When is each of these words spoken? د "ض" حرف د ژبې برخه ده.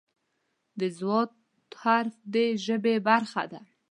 د 0.79 0.81
"ض" 0.99 1.01
حرف 1.81 2.15
د 2.33 2.35
ژبې 2.65 2.95
برخه 3.07 3.43
ده. 3.51 3.61